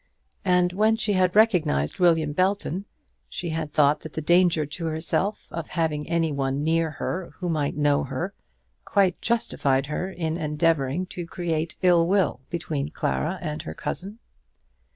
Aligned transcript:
And 0.45 0.73
when 0.73 0.95
she 0.95 1.13
had 1.13 1.35
recognised 1.35 1.99
William 1.99 2.31
Belton, 2.33 2.85
she 3.29 3.49
had 3.49 3.71
thought 3.71 3.99
that 3.99 4.13
the 4.13 4.19
danger 4.21 4.65
to 4.65 4.85
herself 4.87 5.47
of 5.51 5.67
having 5.69 6.09
any 6.09 6.31
one 6.31 6.63
near 6.63 6.89
her 6.89 7.33
who 7.37 7.49
might 7.49 7.77
know 7.77 8.03
her, 8.05 8.33
quite 8.83 9.21
justified 9.21 9.85
her 9.85 10.09
in 10.09 10.37
endeavouring 10.37 11.05
to 11.13 11.27
create 11.27 11.75
ill 11.83 12.07
will 12.07 12.41
between 12.49 12.89
Clara 12.89 13.37
and 13.43 13.61
her 13.61 13.75
cousin. 13.75 14.17